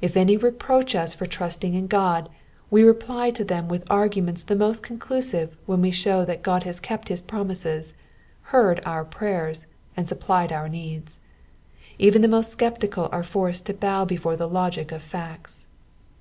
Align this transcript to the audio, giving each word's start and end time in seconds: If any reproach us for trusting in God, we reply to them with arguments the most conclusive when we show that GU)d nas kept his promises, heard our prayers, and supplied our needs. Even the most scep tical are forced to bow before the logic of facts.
If 0.00 0.16
any 0.16 0.36
reproach 0.36 0.94
us 0.94 1.12
for 1.12 1.26
trusting 1.26 1.74
in 1.74 1.88
God, 1.88 2.28
we 2.70 2.84
reply 2.84 3.32
to 3.32 3.42
them 3.42 3.66
with 3.66 3.82
arguments 3.90 4.44
the 4.44 4.54
most 4.54 4.80
conclusive 4.84 5.56
when 5.66 5.80
we 5.80 5.90
show 5.90 6.24
that 6.24 6.44
GU)d 6.44 6.64
nas 6.66 6.78
kept 6.78 7.08
his 7.08 7.20
promises, 7.20 7.92
heard 8.54 8.80
our 8.86 9.04
prayers, 9.04 9.66
and 9.96 10.06
supplied 10.08 10.52
our 10.52 10.68
needs. 10.68 11.18
Even 11.98 12.22
the 12.22 12.28
most 12.28 12.56
scep 12.56 12.78
tical 12.78 13.08
are 13.12 13.24
forced 13.24 13.66
to 13.66 13.74
bow 13.74 14.04
before 14.04 14.36
the 14.36 14.48
logic 14.48 14.92
of 14.92 15.02
facts. 15.02 15.66